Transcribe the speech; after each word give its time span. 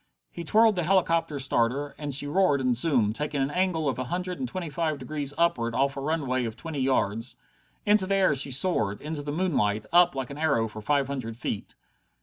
He 0.31 0.43
twirled 0.43 0.75
the 0.77 0.81
helicopter 0.81 1.37
starter, 1.37 1.93
and 1.99 2.11
she 2.11 2.25
roared 2.25 2.59
and 2.59 2.75
zoomed, 2.75 3.13
taking 3.15 3.39
an 3.39 3.51
angle 3.51 3.87
of 3.87 3.99
a 3.99 4.05
hundred 4.05 4.39
and 4.39 4.47
twenty 4.47 4.67
five 4.67 4.97
degrees 4.97 5.31
upward 5.37 5.75
off 5.75 5.95
a 5.95 6.01
runway 6.01 6.43
of 6.45 6.55
twenty 6.55 6.79
yards. 6.79 7.35
Into 7.85 8.07
the 8.07 8.15
air 8.15 8.33
she 8.33 8.49
soared, 8.49 8.99
into 8.99 9.21
the 9.21 9.31
moonlight, 9.31 9.85
up 9.93 10.15
like 10.15 10.31
an 10.31 10.39
arrow 10.39 10.67
for 10.67 10.81
five 10.81 11.05
hundred 11.05 11.37
feet. 11.37 11.75